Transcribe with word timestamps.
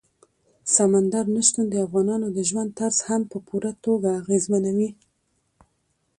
سمندر 0.75 1.25
نه 1.35 1.41
شتون 1.47 1.65
د 1.69 1.75
افغانانو 1.85 2.27
د 2.31 2.39
ژوند 2.49 2.69
طرز 2.79 2.97
هم 3.09 3.21
په 3.31 3.37
پوره 3.47 3.71
توګه 3.85 4.09
اغېزمنوي. 4.21 4.89